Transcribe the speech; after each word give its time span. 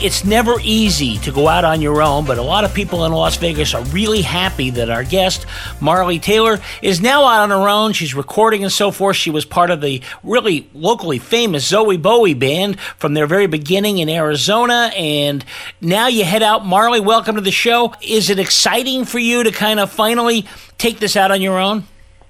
It's 0.00 0.24
never 0.24 0.60
easy 0.62 1.18
to 1.18 1.32
go 1.32 1.48
out 1.48 1.64
on 1.64 1.82
your 1.82 2.00
own, 2.02 2.24
but 2.24 2.38
a 2.38 2.42
lot 2.42 2.62
of 2.62 2.72
people 2.72 3.04
in 3.04 3.10
Las 3.10 3.36
Vegas 3.36 3.74
are 3.74 3.82
really 3.86 4.22
happy 4.22 4.70
that 4.70 4.90
our 4.90 5.02
guest, 5.02 5.44
Marley 5.80 6.20
Taylor, 6.20 6.60
is 6.82 7.00
now 7.00 7.24
out 7.24 7.40
on 7.40 7.50
her 7.50 7.68
own. 7.68 7.92
She's 7.92 8.14
recording 8.14 8.62
and 8.62 8.72
so 8.72 8.92
forth. 8.92 9.16
She 9.16 9.30
was 9.30 9.44
part 9.44 9.70
of 9.70 9.80
the 9.80 10.00
really 10.22 10.70
locally 10.72 11.18
famous 11.18 11.68
Zowie 11.68 12.00
Bowie 12.00 12.34
band 12.34 12.78
from 12.78 13.14
their 13.14 13.26
very 13.26 13.48
beginning 13.48 13.98
in 13.98 14.08
Arizona, 14.08 14.92
and 14.96 15.44
now 15.80 16.06
you 16.06 16.24
head 16.24 16.44
out. 16.44 16.64
Marley, 16.64 17.00
welcome 17.00 17.34
to 17.34 17.40
the 17.40 17.50
show. 17.50 17.92
Is 18.00 18.30
it 18.30 18.38
exciting 18.38 19.04
for 19.04 19.18
you 19.18 19.42
to 19.42 19.50
kind 19.50 19.80
of 19.80 19.90
finally 19.90 20.46
take 20.78 21.00
this 21.00 21.16
out 21.16 21.32
on 21.32 21.42
your 21.42 21.58
own? 21.58 21.82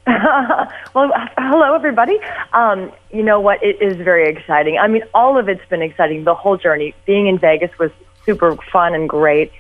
well, 0.95 1.11
hello, 1.37 1.75
everybody. 1.75 2.19
Um, 2.53 2.92
you 3.11 3.23
know 3.23 3.41
what? 3.41 3.62
It 3.62 3.83
is 3.83 3.97
very 3.97 4.28
exciting. 4.28 4.78
I 4.78 4.89
mean, 4.89 5.03
all 5.12 5.39
of 5.39 5.48
it's 5.48 5.64
been 5.69 5.83
exciting. 5.83 6.25
The 6.25 6.34
whole 6.34 6.56
journey. 6.56 6.95
Being 7.05 7.27
in 7.27 7.39
Vegas 7.39 7.77
was 7.78 7.91
super 8.25 8.56
fun 8.73 8.95
and 8.95 9.09
great. 9.09 9.53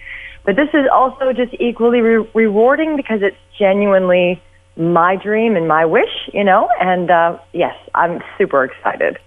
But 0.44 0.56
this 0.56 0.70
is 0.72 0.86
also 0.92 1.32
just 1.32 1.54
equally 1.60 2.00
re- 2.00 2.28
rewarding 2.34 2.96
because 2.96 3.20
it's 3.22 3.36
genuinely 3.58 4.40
my 4.76 5.16
dream 5.16 5.56
and 5.56 5.68
my 5.68 5.84
wish, 5.84 6.30
you 6.32 6.44
know? 6.44 6.70
And 6.80 7.10
uh, 7.10 7.38
yes, 7.52 7.76
I'm 7.94 8.22
super 8.38 8.64
excited. 8.64 9.18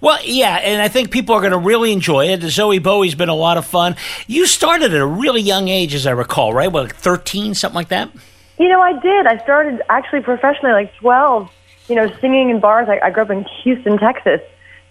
Well, 0.00 0.18
yeah, 0.24 0.56
and 0.56 0.80
I 0.80 0.88
think 0.88 1.10
people 1.10 1.34
are 1.34 1.40
going 1.40 1.52
to 1.52 1.58
really 1.58 1.92
enjoy 1.92 2.28
it. 2.28 2.40
Zowie 2.40 2.82
Bowie's 2.82 3.14
been 3.14 3.28
a 3.28 3.34
lot 3.34 3.58
of 3.58 3.66
fun. 3.66 3.96
You 4.26 4.46
started 4.46 4.94
at 4.94 5.00
a 5.00 5.06
really 5.06 5.42
young 5.42 5.68
age, 5.68 5.94
as 5.94 6.06
I 6.06 6.12
recall, 6.12 6.54
right? 6.54 6.72
Well, 6.72 6.84
like 6.84 6.96
13, 6.96 7.54
something 7.54 7.74
like 7.74 7.88
that? 7.88 8.10
You 8.58 8.68
know, 8.68 8.80
I 8.80 8.98
did. 8.98 9.26
I 9.26 9.42
started 9.42 9.82
actually 9.88 10.20
professionally 10.20 10.72
like 10.72 10.94
12, 10.96 11.50
you 11.88 11.96
know, 11.96 12.12
singing 12.20 12.50
in 12.50 12.60
bars. 12.60 12.88
I, 12.88 13.00
I 13.06 13.10
grew 13.10 13.22
up 13.22 13.30
in 13.30 13.44
Houston, 13.62 13.98
Texas. 13.98 14.40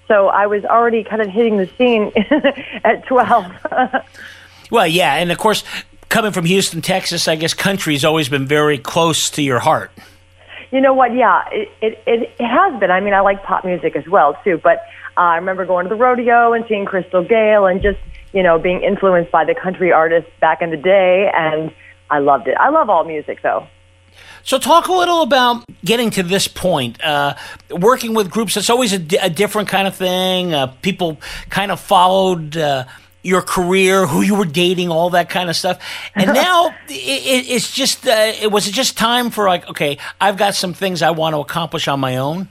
So 0.08 0.28
I 0.28 0.48
was 0.48 0.66
already 0.66 1.04
kind 1.04 1.22
of 1.22 1.30
hitting 1.30 1.58
the 1.58 1.68
scene 1.78 2.12
at 2.84 3.06
12. 3.06 3.46
well, 4.72 4.88
yeah. 4.88 5.16
And 5.16 5.32
of 5.32 5.38
course, 5.38 5.64
coming 6.10 6.32
from 6.32 6.46
Houston, 6.46 6.82
Texas, 6.82 7.28
I 7.28 7.36
guess 7.36 7.54
country's 7.54 8.04
always 8.04 8.28
been 8.28 8.46
very 8.46 8.78
close 8.78 9.30
to 9.32 9.42
your 9.42 9.60
heart. 9.60 9.92
You 10.72 10.82
know 10.82 10.94
what? 10.94 11.14
Yeah, 11.14 11.44
it, 11.52 11.70
it, 11.82 12.04
it, 12.06 12.42
has 12.42 12.80
been. 12.80 12.92
I 12.92 13.00
mean, 13.00 13.14
I 13.14 13.20
like 13.20 13.44
pop 13.44 13.64
music 13.64 13.96
as 13.96 14.08
well, 14.08 14.38
too. 14.44 14.60
But 14.62 14.80
uh, 15.18 15.22
I 15.22 15.36
remember 15.36 15.66
going 15.66 15.86
to 15.86 15.90
the 15.90 15.96
rodeo 15.96 16.54
and 16.54 16.66
seeing 16.68 16.86
Crystal 16.86 17.24
Gayle 17.24 17.66
and 17.66 17.82
just, 17.82 18.00
you 18.34 18.42
know, 18.42 18.58
being 18.58 18.82
influenced 18.82 19.32
by 19.32 19.46
the 19.46 19.54
country 19.54 19.92
artists 19.92 20.30
back 20.40 20.62
in 20.62 20.72
the 20.72 20.78
day. 20.78 21.30
And, 21.34 21.72
I 22.12 22.20
loved 22.20 22.48
it. 22.48 22.58
I 22.60 22.70
love 22.70 22.90
all 22.90 23.06
music, 23.06 23.40
though. 23.42 23.68
So, 24.44 24.60
talk 24.60 24.88
a 24.88 24.94
little 24.94 25.22
about 25.22 25.64
getting 25.86 26.10
to 26.12 26.24
this 26.24 26.48
point. 26.48 27.02
Uh, 27.02 27.36
working 27.70 28.14
with 28.14 28.30
groups, 28.30 28.58
it's 28.58 28.70
always 28.70 28.92
a, 28.92 29.30
different 29.30 29.70
kind 29.70 29.88
of 29.88 29.96
thing. 29.96 30.54
Uh, 30.54 30.68
people 30.82 31.20
kind 31.50 31.72
of 31.72 31.80
followed 31.80 32.58
uh, 32.58 32.84
your 33.24 33.42
career, 33.42 34.06
who 34.08 34.22
you 34.22 34.36
were 34.36 34.46
dating, 34.46 34.90
all 34.90 35.12
that 35.12 35.30
kind 35.30 35.50
of 35.50 35.56
stuff. 35.56 35.80
And 36.16 36.34
now 36.34 36.76
it, 36.90 37.50
it's 37.50 37.72
just, 37.72 38.06
uh, 38.06 38.34
it 38.42 38.52
was 38.52 38.70
just 38.70 38.98
time 38.98 39.30
for 39.30 39.48
like, 39.48 39.70
okay, 39.70 39.98
I've 40.20 40.38
got 40.38 40.54
some 40.56 40.74
things 40.74 41.02
I 41.02 41.12
want 41.12 41.34
to 41.36 41.40
accomplish 41.40 41.88
on 41.88 42.00
my 42.02 42.18
own. 42.18 42.50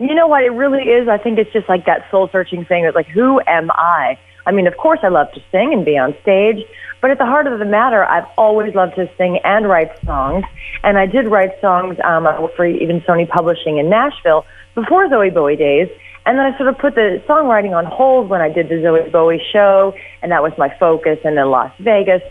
You 0.00 0.14
know 0.14 0.26
what? 0.26 0.42
It 0.42 0.50
really 0.50 0.84
is. 0.84 1.08
I 1.08 1.18
think 1.18 1.38
it's 1.38 1.52
just 1.52 1.68
like 1.68 1.86
that 1.86 2.06
soul 2.10 2.28
searching 2.32 2.64
thing. 2.64 2.84
It's 2.84 2.96
like, 2.96 3.08
who 3.08 3.40
am 3.46 3.70
I? 3.72 4.18
I 4.48 4.50
mean, 4.50 4.66
of 4.66 4.78
course, 4.78 5.00
I 5.02 5.08
love 5.08 5.30
to 5.32 5.40
sing 5.52 5.74
and 5.74 5.84
be 5.84 5.98
on 5.98 6.16
stage, 6.22 6.64
but 7.02 7.10
at 7.10 7.18
the 7.18 7.26
heart 7.26 7.46
of 7.46 7.58
the 7.58 7.66
matter, 7.66 8.02
I've 8.02 8.26
always 8.38 8.74
loved 8.74 8.96
to 8.96 9.08
sing 9.18 9.38
and 9.44 9.68
write 9.68 9.90
songs. 10.06 10.44
And 10.82 10.96
I 10.96 11.04
did 11.04 11.28
write 11.28 11.60
songs 11.60 11.98
um, 12.02 12.26
for 12.56 12.64
even 12.64 13.02
Sony 13.02 13.28
Publishing 13.28 13.76
in 13.76 13.90
Nashville 13.90 14.46
before 14.74 15.06
Zowie 15.08 15.32
Bowie 15.32 15.56
days. 15.56 15.88
And 16.24 16.38
then 16.38 16.46
I 16.46 16.56
sort 16.56 16.70
of 16.70 16.78
put 16.78 16.94
the 16.94 17.22
songwriting 17.28 17.76
on 17.76 17.84
hold 17.84 18.30
when 18.30 18.40
I 18.40 18.48
did 18.48 18.70
the 18.70 18.76
Zowie 18.76 19.12
Bowie 19.12 19.42
show, 19.52 19.92
and 20.22 20.32
that 20.32 20.42
was 20.42 20.52
my 20.56 20.74
focus, 20.80 21.18
and 21.24 21.36
then 21.36 21.50
Las 21.50 21.72
Vegas. 21.78 22.22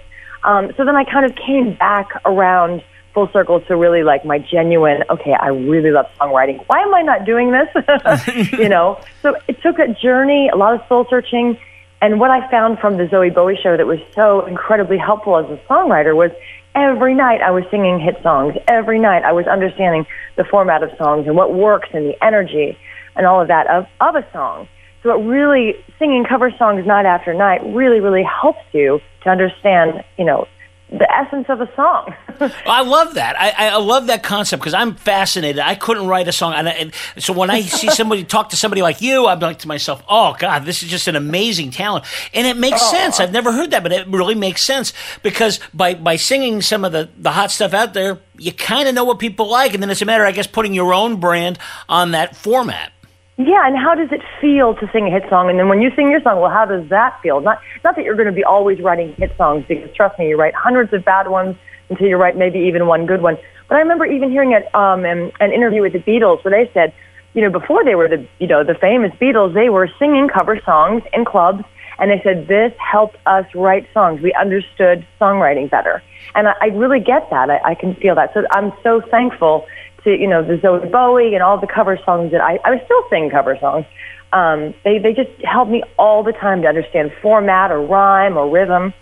Um, 0.44 0.72
so 0.76 0.86
then 0.86 0.96
I 0.96 1.04
kind 1.04 1.26
of 1.26 1.36
came 1.36 1.76
back 1.76 2.10
around 2.26 2.84
full 3.14 3.30
circle 3.32 3.62
to 3.62 3.76
really 3.76 4.04
like 4.04 4.26
my 4.26 4.40
genuine, 4.40 5.04
okay, 5.10 5.34
I 5.40 5.50
really 5.50 5.92
love 5.92 6.08
songwriting. 6.20 6.64
Why 6.68 6.82
am 6.82 6.94
I 6.96 7.02
not 7.04 7.26
doing 7.26 7.52
this? 7.52 8.50
you 8.54 8.70
know? 8.70 9.00
So 9.22 9.36
it 9.48 9.62
took 9.62 9.78
a 9.80 9.88
journey, 9.88 10.50
a 10.52 10.56
lot 10.56 10.74
of 10.74 10.82
soul 10.88 11.06
searching, 11.10 11.58
and 12.02 12.20
what 12.20 12.30
I 12.30 12.50
found 12.52 12.80
from 12.80 12.98
the 12.98 13.06
Zowie 13.06 13.34
Bowie 13.34 13.58
show 13.62 13.76
that 13.76 13.88
was 13.88 14.00
so 14.14 14.46
incredibly 14.46 14.98
helpful 14.98 15.38
as 15.38 15.46
a 15.46 15.58
songwriter 15.68 16.16
was 16.16 16.32
every 16.76 17.16
night 17.16 17.42
I 17.42 17.52
was 17.52 17.64
singing 17.72 18.00
hit 18.00 18.22
songs. 18.22 18.56
Every 18.68 19.00
night 19.00 19.24
I 19.24 19.32
was 19.32 19.48
understanding 19.48 20.06
the 20.36 20.44
format 20.44 20.84
of 20.84 20.92
songs 20.98 21.26
and 21.26 21.36
what 21.36 21.54
works 21.54 21.90
and 21.94 22.06
the 22.06 22.24
energy 22.24 22.78
and 23.16 23.26
all 23.26 23.42
of 23.42 23.48
that 23.48 23.68
of, 23.68 23.88
of 24.00 24.16
a 24.16 24.26
song. 24.32 24.68
So 25.02 25.20
it 25.20 25.26
really, 25.26 25.74
singing 25.98 26.26
cover 26.26 26.52
songs 26.58 26.86
night 26.86 27.06
after 27.06 27.34
night 27.34 27.62
really, 27.66 28.00
really 28.00 28.24
helps 28.24 28.64
you 28.74 29.00
to 29.24 29.30
understand, 29.30 30.04
you 30.18 30.26
know, 30.26 30.48
the 30.90 31.12
essence 31.12 31.48
of 31.50 31.60
a 31.60 31.70
song. 31.76 32.16
I 32.66 32.82
love 32.82 33.16
that. 33.16 33.40
I, 33.40 33.72
I 33.72 33.78
love 33.78 34.08
that 34.08 34.24
concept 34.24 34.62
because 34.62 34.74
I'm 34.74 34.96
fascinated. 34.96 35.60
I 35.60 35.76
couldn't 35.76 36.08
write 36.08 36.28
a 36.28 36.32
song, 36.32 36.54
and, 36.54 36.70
I, 36.70 36.72
and, 36.72 36.94
so 37.18 37.34
when 37.34 37.50
I 37.50 37.62
see 37.62 37.90
somebody 37.92 38.24
talk 38.24 38.50
to 38.50 38.56
somebody 38.56 38.82
like 38.82 39.02
you, 39.02 39.28
I'm 39.28 39.40
like 39.40 39.60
to 39.60 39.68
myself, 39.68 40.02
"Oh 40.08 40.36
God, 40.40 40.64
this 40.64 40.84
is 40.84 40.90
just 40.90 41.08
an 41.08 41.16
amazing 41.16 41.72
talent," 41.72 42.06
and 42.34 42.48
it 42.48 42.56
makes 42.56 42.80
oh. 42.82 42.92
sense. 42.92 43.20
I've 43.20 43.34
never 43.34 43.52
heard 43.52 43.72
that, 43.72 43.84
but 43.84 43.92
it 43.92 44.08
really 44.08 44.36
makes 44.36 44.64
sense 44.64 44.94
because 45.24 45.60
by 45.74 45.94
by 45.94 46.16
singing 46.16 46.62
some 46.62 46.86
of 46.86 46.94
the 46.94 47.10
the 47.18 47.32
hot 47.32 47.52
stuff 47.52 47.74
out 47.74 47.94
there, 47.94 48.20
you 48.38 48.54
kind 48.54 48.88
of 48.88 48.96
know 48.96 49.04
what 49.04 49.20
people 49.20 49.50
like, 49.50 49.74
and 49.74 49.84
then 49.84 49.90
it's 49.90 50.02
a 50.02 50.06
matter, 50.06 50.26
I 50.26 50.32
guess, 50.32 50.48
putting 50.48 50.74
your 50.74 50.94
own 50.94 51.20
brand 51.20 51.60
on 51.90 52.12
that 52.12 52.36
format. 52.36 52.94
Yeah, 53.40 53.68
and 53.68 53.78
how 53.78 53.94
does 53.94 54.12
it 54.12 54.22
feel 54.42 54.74
to 54.74 54.90
sing 54.92 55.06
a 55.08 55.12
hit 55.12 55.30
song? 55.30 55.48
And 55.52 55.60
then 55.60 55.70
when 55.70 55.80
you 55.80 55.92
sing 55.96 56.10
your 56.10 56.22
song, 56.22 56.42
well, 56.42 56.50
how 56.50 56.66
does 56.66 56.90
that 56.90 57.20
feel? 57.22 57.40
Not 57.40 57.62
not 57.84 57.96
that 57.96 58.04
you're 58.04 58.16
going 58.16 58.28
to 58.28 58.34
be 58.34 58.44
always 58.44 58.80
writing 58.82 59.14
hit 59.14 59.32
songs, 59.38 59.64
because 59.68 59.94
trust 59.96 60.18
me, 60.18 60.30
you 60.30 60.38
write 60.38 60.56
hundreds 60.56 60.92
of 60.92 61.06
bad 61.06 61.28
ones 61.28 61.56
until 61.90 62.08
you 62.08 62.18
write 62.18 62.36
maybe 62.36 62.58
even 62.60 62.88
one 62.88 63.06
good 63.06 63.22
one. 63.22 63.38
But 63.70 63.76
I 63.76 63.80
remember 63.82 64.08
even 64.08 64.32
hearing 64.32 64.54
it, 64.54 64.74
um, 64.74 65.06
an, 65.06 65.32
an 65.40 65.52
interview 65.54 65.82
with 65.84 65.94
the 65.94 66.00
Beatles 66.00 66.44
where 66.44 66.52
they 66.52 66.72
said, 66.74 66.94
you 67.34 67.42
know, 67.44 67.52
before 67.52 67.86
they 67.86 67.94
were 67.94 68.08
the 68.08 68.28
you 68.40 68.48
know 68.48 68.64
the 68.64 68.74
famous 68.74 69.12
Beatles, 69.22 69.54
they 69.54 69.70
were 69.70 69.88
singing 70.00 70.30
cover 70.30 70.60
songs 70.66 71.04
in 71.14 71.24
clubs, 71.24 71.64
and 72.00 72.10
they 72.10 72.20
said 72.24 72.48
this 72.48 72.74
helped 72.80 73.18
us 73.28 73.46
write 73.54 73.88
songs. 73.94 74.20
We 74.20 74.34
understood 74.34 75.06
songwriting 75.22 75.70
better, 75.70 76.02
and 76.34 76.48
I, 76.48 76.54
I 76.60 76.66
really 76.68 77.00
get 77.00 77.30
that. 77.30 77.52
I, 77.52 77.60
I 77.64 77.76
can 77.76 77.94
feel 77.94 78.16
that. 78.16 78.34
So 78.34 78.46
I'm 78.50 78.74
so 78.82 79.00
thankful 79.00 79.68
to 80.08 80.18
you 80.20 80.28
know 80.28 80.42
the 80.42 80.56
Zowie 80.56 80.90
Bowie 80.92 81.34
and 81.34 81.44
all 81.44 81.60
the 81.60 81.68
cover 81.68 82.00
songs 82.06 82.32
that 82.32 82.42
I 82.42 82.60
I 82.64 82.72
was 82.72 82.82
still 82.86 83.04
sing 83.10 83.30
cover 83.30 83.58
songs. 83.60 83.86
Um, 84.34 84.74
they 84.84 84.98
they 84.98 85.14
just 85.14 85.30
helped 85.44 85.72
me 85.72 85.84
all 86.00 86.24
the 86.24 86.34
time 86.34 86.62
to 86.62 86.68
understand 86.68 87.12
format 87.22 87.72
or 87.72 87.82
rhyme 87.86 88.38
or 88.38 88.50
rhythm. 88.50 88.94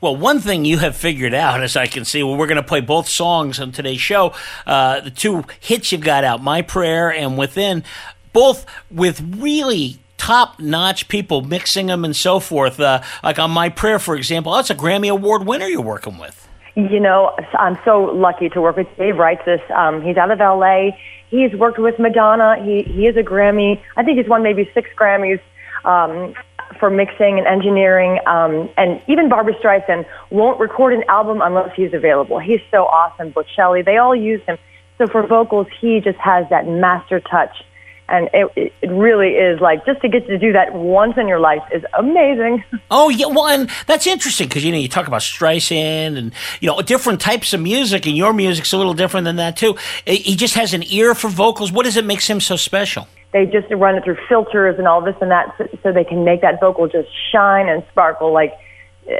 Well, 0.00 0.14
one 0.14 0.40
thing 0.40 0.66
you 0.66 0.78
have 0.78 0.94
figured 0.94 1.32
out, 1.32 1.62
as 1.62 1.74
I 1.74 1.86
can 1.86 2.04
see, 2.04 2.22
well, 2.22 2.36
we're 2.36 2.46
going 2.46 2.56
to 2.56 2.62
play 2.62 2.80
both 2.80 3.08
songs 3.08 3.58
on 3.58 3.72
today's 3.72 4.00
show. 4.00 4.34
Uh, 4.66 5.00
the 5.00 5.10
two 5.10 5.44
hits 5.58 5.90
you've 5.90 6.02
got 6.02 6.22
out, 6.22 6.42
My 6.42 6.60
Prayer 6.60 7.10
and 7.10 7.38
Within, 7.38 7.82
both 8.34 8.66
with 8.90 9.22
really 9.38 9.98
top 10.18 10.60
notch 10.60 11.08
people 11.08 11.40
mixing 11.40 11.86
them 11.86 12.04
and 12.04 12.14
so 12.14 12.40
forth. 12.40 12.78
Uh, 12.78 13.00
like 13.24 13.38
on 13.38 13.50
My 13.50 13.70
Prayer, 13.70 13.98
for 13.98 14.16
example, 14.16 14.52
that's 14.52 14.68
a 14.68 14.74
Grammy 14.74 15.10
Award 15.10 15.46
winner 15.46 15.66
you're 15.66 15.80
working 15.80 16.18
with. 16.18 16.45
You 16.76 17.00
know, 17.00 17.34
I'm 17.58 17.78
so 17.86 18.02
lucky 18.02 18.50
to 18.50 18.60
work 18.60 18.76
with 18.76 18.86
Dave 18.98 19.14
Reitzas. 19.14 19.70
Um, 19.70 20.02
he's 20.02 20.18
out 20.18 20.30
of 20.30 20.38
LA. 20.40 20.90
He's 21.30 21.50
worked 21.54 21.78
with 21.78 21.98
Madonna. 21.98 22.62
He 22.62 22.82
he 22.82 23.06
is 23.06 23.16
a 23.16 23.22
Grammy. 23.22 23.80
I 23.96 24.02
think 24.02 24.18
he's 24.18 24.28
won 24.28 24.42
maybe 24.42 24.70
six 24.74 24.90
Grammys 24.94 25.40
um, 25.86 26.34
for 26.78 26.90
mixing 26.90 27.38
and 27.38 27.46
engineering. 27.46 28.20
Um, 28.26 28.68
and 28.76 29.00
even 29.08 29.30
Barbra 29.30 29.54
Streisand 29.54 30.04
won't 30.28 30.60
record 30.60 30.92
an 30.92 31.02
album 31.08 31.40
unless 31.42 31.74
he's 31.74 31.94
available. 31.94 32.38
He's 32.38 32.60
so 32.70 32.84
awesome. 32.84 33.32
Bocelli, 33.32 33.82
they 33.82 33.96
all 33.96 34.14
use 34.14 34.42
him. 34.42 34.58
So 34.98 35.06
for 35.06 35.26
vocals, 35.26 35.68
he 35.80 36.00
just 36.00 36.18
has 36.18 36.46
that 36.50 36.66
master 36.68 37.20
touch. 37.20 37.56
And 38.08 38.28
it, 38.32 38.72
it 38.80 38.88
really 38.88 39.30
is 39.30 39.60
like 39.60 39.84
just 39.84 40.00
to 40.02 40.08
get 40.08 40.26
to 40.28 40.38
do 40.38 40.52
that 40.52 40.72
once 40.74 41.14
in 41.16 41.26
your 41.26 41.40
life 41.40 41.62
is 41.72 41.84
amazing. 41.98 42.62
Oh 42.88 43.08
yeah, 43.08 43.26
well, 43.26 43.48
and 43.48 43.68
that's 43.86 44.06
interesting 44.06 44.46
because 44.46 44.64
you 44.64 44.70
know 44.70 44.78
you 44.78 44.88
talk 44.88 45.08
about 45.08 45.20
Streisand 45.20 46.16
and 46.16 46.32
you 46.60 46.68
know 46.68 46.80
different 46.82 47.20
types 47.20 47.52
of 47.52 47.60
music, 47.60 48.06
and 48.06 48.16
your 48.16 48.32
music's 48.32 48.72
a 48.72 48.76
little 48.76 48.94
different 48.94 49.24
than 49.24 49.36
that 49.36 49.56
too. 49.56 49.76
He 50.06 50.36
just 50.36 50.54
has 50.54 50.72
an 50.72 50.84
ear 50.86 51.14
for 51.14 51.28
vocals. 51.28 51.72
What 51.72 51.84
does 51.84 51.96
it 51.96 52.04
makes 52.04 52.28
him 52.28 52.38
so 52.38 52.54
special? 52.54 53.08
They 53.32 53.44
just 53.46 53.66
run 53.72 53.96
it 53.96 54.04
through 54.04 54.18
filters 54.28 54.76
and 54.78 54.86
all 54.86 55.00
this 55.00 55.16
and 55.20 55.32
that, 55.32 55.52
so, 55.58 55.68
so 55.82 55.92
they 55.92 56.04
can 56.04 56.24
make 56.24 56.42
that 56.42 56.60
vocal 56.60 56.86
just 56.86 57.08
shine 57.32 57.68
and 57.68 57.84
sparkle. 57.90 58.32
Like 58.32 58.52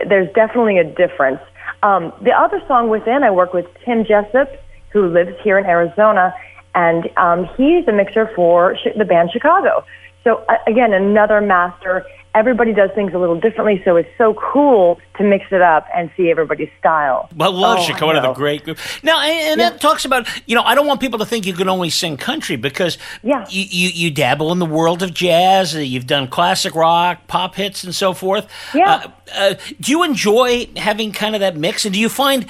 there's 0.08 0.32
definitely 0.32 0.78
a 0.78 0.84
difference. 0.84 1.40
Um, 1.82 2.12
the 2.22 2.32
other 2.32 2.62
song 2.66 2.88
within, 2.88 3.22
I 3.22 3.30
work 3.30 3.52
with 3.52 3.66
Tim 3.84 4.04
Jessup, 4.04 4.50
who 4.90 5.08
lives 5.08 5.36
here 5.42 5.58
in 5.58 5.66
Arizona, 5.66 6.34
and 6.76 7.10
um, 7.16 7.48
he's 7.56 7.88
a 7.88 7.92
mixer 7.92 8.30
for 8.36 8.76
the 8.96 9.04
band 9.04 9.30
Chicago. 9.32 9.84
So 10.22 10.44
uh, 10.48 10.58
again, 10.66 10.92
another 10.92 11.40
master. 11.40 12.06
Everybody 12.34 12.74
does 12.74 12.90
things 12.94 13.14
a 13.14 13.18
little 13.18 13.40
differently, 13.40 13.80
so 13.82 13.96
it's 13.96 14.10
so 14.18 14.34
cool 14.34 15.00
to 15.16 15.24
mix 15.24 15.46
it 15.52 15.62
up 15.62 15.86
and 15.94 16.10
see 16.18 16.30
everybody's 16.30 16.68
style. 16.78 17.30
Well, 17.34 17.50
love 17.50 17.78
oh, 17.78 17.82
Chicago, 17.82 18.20
the 18.20 18.34
great 18.34 18.62
group. 18.62 18.76
Now, 19.02 19.20
and, 19.22 19.32
and 19.32 19.58
yeah. 19.58 19.70
that 19.70 19.80
talks 19.80 20.04
about 20.04 20.28
you 20.46 20.54
know 20.54 20.62
I 20.62 20.74
don't 20.74 20.86
want 20.86 21.00
people 21.00 21.18
to 21.20 21.24
think 21.24 21.46
you 21.46 21.54
can 21.54 21.70
only 21.70 21.88
sing 21.88 22.18
country 22.18 22.56
because 22.56 22.98
yeah. 23.22 23.46
you, 23.48 23.64
you, 23.70 23.88
you 23.88 24.10
dabble 24.10 24.52
in 24.52 24.58
the 24.58 24.66
world 24.66 25.02
of 25.02 25.14
jazz. 25.14 25.74
Uh, 25.74 25.78
you've 25.78 26.06
done 26.06 26.28
classic 26.28 26.74
rock, 26.74 27.26
pop 27.26 27.54
hits, 27.54 27.84
and 27.84 27.94
so 27.94 28.12
forth. 28.12 28.46
Yeah. 28.74 28.90
Uh, 28.92 29.10
uh, 29.34 29.54
do 29.80 29.92
you 29.92 30.02
enjoy 30.02 30.68
having 30.76 31.12
kind 31.12 31.34
of 31.34 31.40
that 31.40 31.56
mix, 31.56 31.86
and 31.86 31.94
do 31.94 32.00
you 32.00 32.10
find 32.10 32.44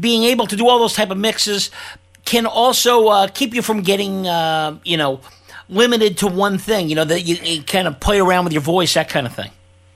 being 0.00 0.24
able 0.24 0.46
to 0.46 0.56
do 0.56 0.68
all 0.68 0.78
those 0.78 0.94
type 0.94 1.10
of 1.10 1.18
mixes 1.18 1.70
can 2.24 2.46
also 2.46 3.08
uh, 3.08 3.28
keep 3.28 3.54
you 3.54 3.62
from 3.62 3.82
getting, 3.82 4.26
uh, 4.26 4.78
you 4.84 4.96
know, 4.96 5.20
limited 5.68 6.18
to 6.18 6.26
one 6.26 6.58
thing. 6.58 6.88
You 6.88 6.96
know 6.96 7.04
that 7.04 7.22
you, 7.22 7.36
you, 7.36 7.62
kind 7.62 7.88
of 7.88 7.98
play 8.00 8.20
around 8.20 8.44
with 8.44 8.52
your 8.52 8.62
voice, 8.62 8.94
that 8.94 9.08
kind 9.08 9.26
of 9.26 9.34
thing. 9.34 9.50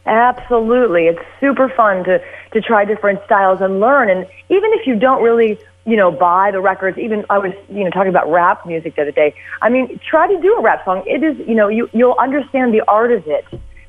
Absolutely, 0.06 1.06
it's 1.06 1.23
super 1.40 1.69
fun 1.69 2.05
to 2.05 2.23
to 2.52 2.61
try 2.61 2.84
different 2.84 3.20
styles 3.25 3.61
and 3.61 3.81
learn. 3.81 4.08
And 4.11 4.26
even 4.49 4.73
if 4.75 4.87
you 4.87 4.99
don't 4.99 5.23
really, 5.23 5.58
you 5.84 5.96
know, 5.96 6.11
buy 6.11 6.50
the 6.50 6.61
records, 6.61 6.99
even 6.99 7.25
I 7.28 7.38
was, 7.38 7.52
you 7.69 7.84
know, 7.84 7.90
talking 7.90 8.11
about 8.11 8.31
rap 8.31 8.67
music 8.67 8.96
the 8.96 9.02
other 9.02 9.12
day. 9.12 9.34
I 9.62 9.69
mean, 9.69 10.00
try 10.08 10.26
to 10.26 10.40
do 10.40 10.55
a 10.55 10.62
rap 10.62 10.84
song. 10.84 11.02
It 11.06 11.22
is, 11.22 11.37
you 11.46 11.55
know, 11.55 11.69
you 11.69 11.88
you'll 11.93 12.17
understand 12.19 12.72
the 12.72 12.82
art 12.88 13.12
of 13.12 13.26
it. 13.26 13.44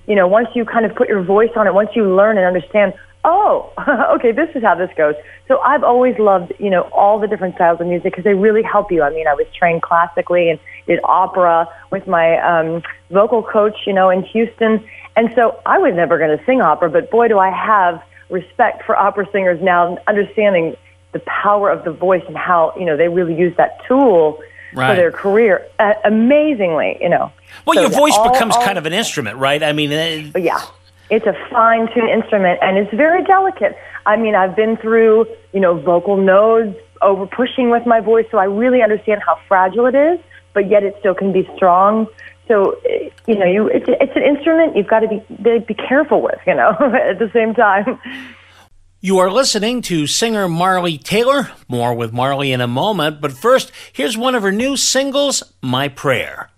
You 0.07 0.15
know, 0.15 0.27
once 0.27 0.47
you 0.55 0.63
kind 0.63 0.85
of 0.85 0.95
put 0.95 1.09
your 1.09 1.21
voice 1.21 1.51
on 1.55 1.67
it, 1.67 1.73
once 1.73 1.89
you 1.95 2.15
learn 2.15 2.37
and 2.37 2.45
understand 2.45 2.93
oh, 3.23 3.71
okay, 4.15 4.31
this 4.31 4.49
is 4.55 4.63
how 4.63 4.75
this 4.75 4.89
goes. 4.97 5.15
So 5.47 5.59
I've 5.59 5.83
always 5.83 6.17
loved, 6.19 6.53
you 6.59 6.69
know, 6.69 6.83
all 6.91 7.19
the 7.19 7.27
different 7.27 7.55
styles 7.55 7.79
of 7.79 7.87
music 7.87 8.11
because 8.11 8.23
they 8.23 8.33
really 8.33 8.63
help 8.63 8.91
you. 8.91 9.03
I 9.03 9.09
mean, 9.09 9.27
I 9.27 9.33
was 9.33 9.47
trained 9.57 9.81
classically 9.81 10.49
and 10.49 10.59
did 10.87 10.99
opera 11.03 11.67
with 11.91 12.07
my 12.07 12.37
um, 12.37 12.83
vocal 13.11 13.43
coach, 13.43 13.75
you 13.85 13.93
know, 13.93 14.09
in 14.09 14.23
Houston. 14.23 14.85
And 15.15 15.29
so 15.35 15.59
I 15.65 15.77
was 15.77 15.93
never 15.95 16.17
going 16.17 16.37
to 16.37 16.43
sing 16.45 16.61
opera, 16.61 16.89
but 16.89 17.09
boy, 17.11 17.27
do 17.27 17.39
I 17.39 17.49
have 17.49 18.01
respect 18.29 18.83
for 18.85 18.95
opera 18.95 19.27
singers 19.31 19.61
now, 19.61 19.97
understanding 20.07 20.75
the 21.13 21.19
power 21.19 21.69
of 21.69 21.85
the 21.85 21.91
voice 21.91 22.23
and 22.27 22.37
how, 22.37 22.73
you 22.77 22.85
know, 22.85 22.97
they 22.97 23.07
really 23.07 23.35
use 23.35 23.55
that 23.57 23.79
tool 23.87 24.39
right. 24.73 24.91
for 24.91 24.95
their 24.95 25.11
career 25.11 25.65
uh, 25.79 25.93
amazingly, 26.03 26.97
you 27.01 27.09
know. 27.09 27.31
Well, 27.65 27.75
so 27.75 27.81
your 27.81 27.89
voice 27.89 28.13
all, 28.15 28.31
becomes 28.31 28.55
all, 28.55 28.63
kind 28.63 28.77
of 28.77 28.85
an 28.85 28.93
instrument, 28.93 29.37
right? 29.37 29.61
I 29.63 29.73
mean, 29.73 29.91
uh, 29.91 30.37
yeah. 30.37 30.61
It's 31.09 31.25
a 31.25 31.33
fine 31.49 31.87
tuned 31.93 32.09
instrument 32.09 32.59
and 32.61 32.77
it's 32.77 32.93
very 32.93 33.23
delicate. 33.23 33.77
I 34.05 34.17
mean, 34.17 34.35
I've 34.35 34.55
been 34.55 34.77
through, 34.77 35.25
you 35.53 35.59
know, 35.59 35.79
vocal 35.79 36.17
nodes, 36.17 36.75
over 37.01 37.27
pushing 37.27 37.69
with 37.69 37.85
my 37.85 37.99
voice, 37.99 38.25
so 38.31 38.37
I 38.37 38.45
really 38.45 38.81
understand 38.81 39.21
how 39.25 39.39
fragile 39.47 39.85
it 39.85 39.95
is, 39.95 40.19
but 40.53 40.69
yet 40.69 40.83
it 40.83 40.95
still 40.99 41.13
can 41.13 41.31
be 41.31 41.47
strong. 41.55 42.07
So, 42.47 42.77
you 43.27 43.37
know, 43.37 43.45
you 43.45 43.67
it's, 43.67 43.85
it's 43.87 44.15
an 44.15 44.23
instrument 44.23 44.75
you've 44.75 44.87
got 44.87 45.01
to 45.01 45.07
be 45.07 45.59
be 45.59 45.73
careful 45.73 46.21
with, 46.21 46.39
you 46.47 46.55
know, 46.55 46.71
at 46.79 47.19
the 47.19 47.29
same 47.33 47.53
time. 47.53 47.99
You 48.99 49.19
are 49.19 49.29
listening 49.29 49.83
to 49.83 50.07
singer 50.07 50.49
Marley 50.49 50.97
Taylor. 50.97 51.51
More 51.67 51.93
with 51.93 52.13
Marley 52.13 52.51
in 52.51 52.61
a 52.61 52.67
moment, 52.67 53.21
but 53.21 53.31
first, 53.31 53.71
here's 53.93 54.17
one 54.17 54.33
of 54.33 54.41
her 54.43 54.51
new 54.51 54.75
singles, 54.75 55.43
My 55.61 55.87
Prayer. 55.87 56.49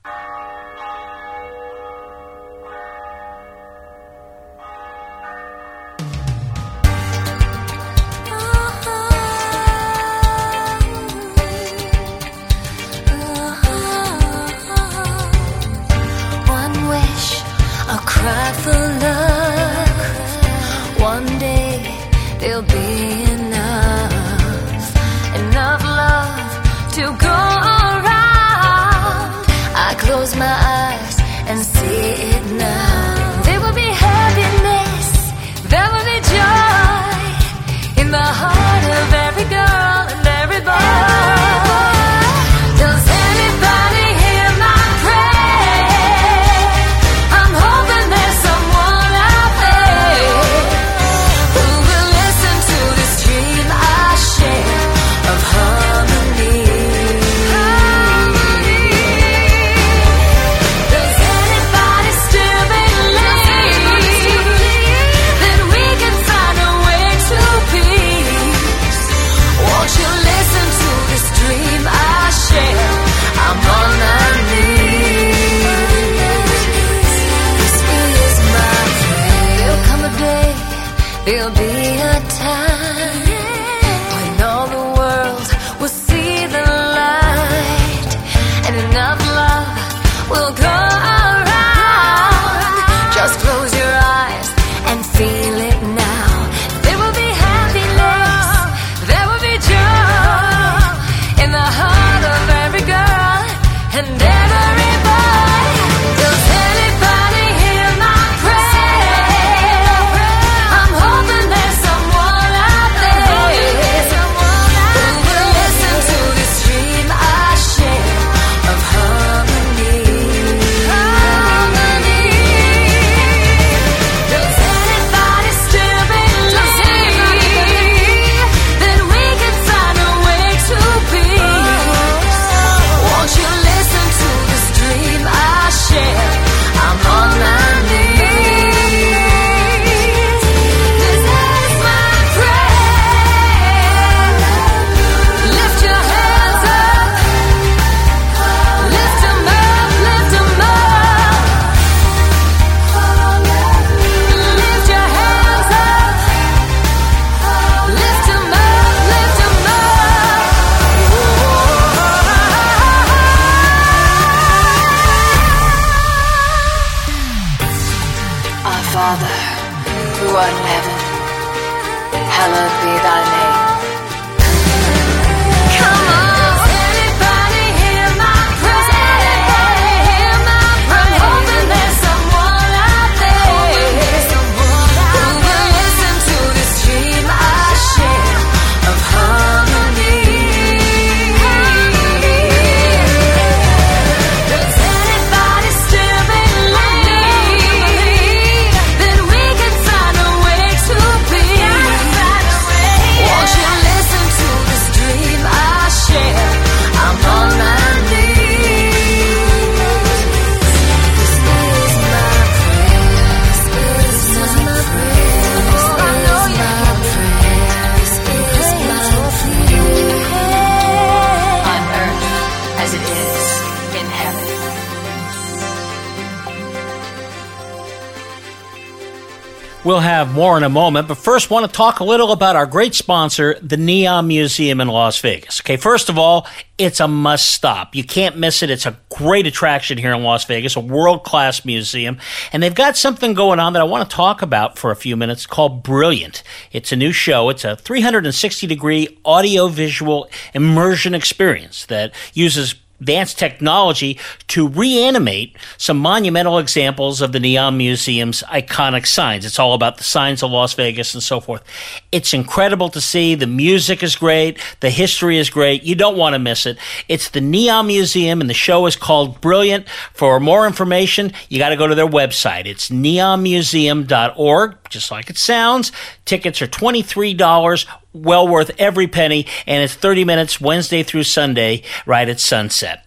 We'll 229.85 230.01
have 230.01 230.33
more 230.33 230.57
in 230.57 230.63
a 230.65 230.69
moment, 230.69 231.07
but 231.07 231.15
first, 231.15 231.49
want 231.49 231.65
to 231.65 231.71
talk 231.71 232.01
a 232.01 232.03
little 232.03 232.33
about 232.33 232.57
our 232.57 232.65
great 232.65 232.93
sponsor, 232.93 233.57
the 233.61 233.77
Neon 233.77 234.27
Museum 234.27 234.81
in 234.81 234.89
Las 234.89 235.21
Vegas. 235.21 235.61
Okay, 235.61 235.77
first 235.77 236.09
of 236.09 236.19
all, 236.19 236.45
it's 236.77 236.99
a 236.99 237.07
must 237.07 237.53
stop. 237.53 237.95
You 237.95 238.03
can't 238.03 238.37
miss 238.37 238.61
it. 238.61 238.69
It's 238.69 238.85
a 238.85 238.99
great 239.09 239.47
attraction 239.47 239.97
here 239.97 240.11
in 240.11 240.21
Las 240.21 240.43
Vegas, 240.43 240.75
a 240.75 240.81
world 240.81 241.23
class 241.23 241.63
museum. 241.63 242.17
And 242.51 242.61
they've 242.61 242.75
got 242.75 242.97
something 242.97 243.33
going 243.33 243.61
on 243.61 243.71
that 243.71 243.81
I 243.81 243.85
want 243.85 244.09
to 244.09 244.13
talk 244.13 244.41
about 244.41 244.77
for 244.77 244.91
a 244.91 244.97
few 244.97 245.15
minutes 245.15 245.45
called 245.45 245.81
Brilliant. 245.81 246.43
It's 246.73 246.91
a 246.91 246.97
new 246.97 247.13
show, 247.13 247.47
it's 247.47 247.63
a 247.63 247.77
360 247.77 248.67
degree 248.67 249.17
audio 249.23 249.69
visual 249.69 250.29
immersion 250.53 251.15
experience 251.15 251.85
that 251.85 252.13
uses 252.33 252.75
advanced 252.99 253.39
technology 253.39 254.17
to 254.47 254.67
reanimate 254.67 255.55
some 255.77 255.97
monumental 255.97 256.57
examples 256.57 257.21
of 257.21 257.31
the 257.31 257.39
Neon 257.39 257.77
Museum's 257.77 258.43
iconic 258.43 259.05
signs. 259.05 259.45
It's 259.45 259.59
all 259.59 259.73
about 259.73 259.97
the 259.97 260.03
signs 260.03 260.43
of 260.43 260.51
Las 260.51 260.73
Vegas 260.73 261.13
and 261.13 261.23
so 261.23 261.39
forth. 261.39 261.63
It's 262.11 262.33
incredible 262.33 262.89
to 262.89 263.01
see. 263.01 263.35
The 263.35 263.47
music 263.47 264.03
is 264.03 264.15
great. 264.15 264.59
The 264.81 264.89
history 264.89 265.37
is 265.37 265.49
great. 265.49 265.83
You 265.83 265.95
don't 265.95 266.17
want 266.17 266.33
to 266.33 266.39
miss 266.39 266.65
it. 266.65 266.77
It's 267.07 267.29
the 267.29 267.41
Neon 267.41 267.87
Museum, 267.87 268.41
and 268.41 268.49
the 268.49 268.53
show 268.53 268.85
is 268.85 268.95
called 268.95 269.39
Brilliant. 269.41 269.87
For 270.13 270.39
more 270.39 270.67
information, 270.67 271.31
you 271.47 271.57
got 271.59 271.69
to 271.69 271.77
go 271.77 271.87
to 271.87 271.95
their 271.95 272.07
website. 272.07 272.65
It's 272.65 272.89
neonmuseum.org, 272.89 274.77
just 274.89 275.11
like 275.11 275.29
it 275.29 275.37
sounds. 275.37 275.91
Tickets 276.25 276.61
are 276.61 276.67
$23 276.67 277.85
well 278.13 278.47
worth 278.47 278.71
every 278.77 279.07
penny, 279.07 279.45
and 279.67 279.83
it's 279.83 279.93
30 279.93 280.25
minutes 280.25 280.59
Wednesday 280.59 281.03
through 281.03 281.23
Sunday, 281.23 281.83
right 282.05 282.27
at 282.27 282.39
sunset. 282.39 283.05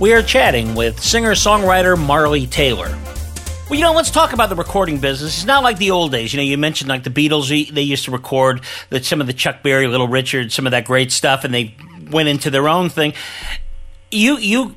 We 0.00 0.12
are 0.14 0.22
chatting 0.22 0.74
with 0.74 1.00
singer 1.00 1.32
songwriter 1.32 1.98
Marley 1.98 2.46
Taylor. 2.46 2.98
Well, 3.70 3.78
you 3.78 3.86
know, 3.86 3.92
let's 3.92 4.10
talk 4.10 4.32
about 4.32 4.48
the 4.48 4.56
recording 4.56 4.98
business. 4.98 5.36
It's 5.36 5.46
not 5.46 5.62
like 5.62 5.78
the 5.78 5.92
old 5.92 6.12
days. 6.12 6.32
You 6.34 6.38
know, 6.38 6.42
you 6.42 6.58
mentioned 6.58 6.88
like 6.88 7.04
the 7.04 7.10
Beatles, 7.10 7.48
they 7.72 7.82
used 7.82 8.04
to 8.04 8.10
record 8.10 8.60
the, 8.90 9.02
some 9.02 9.20
of 9.20 9.26
the 9.26 9.32
Chuck 9.32 9.62
Berry, 9.62 9.86
Little 9.86 10.08
Richard, 10.08 10.52
some 10.52 10.66
of 10.66 10.72
that 10.72 10.84
great 10.84 11.12
stuff, 11.12 11.44
and 11.44 11.54
they 11.54 11.74
went 12.10 12.28
into 12.28 12.50
their 12.50 12.68
own 12.68 12.90
thing. 12.90 13.14
You, 14.10 14.36
you 14.36 14.76